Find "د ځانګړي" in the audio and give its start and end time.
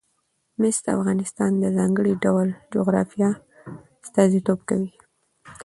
1.61-2.13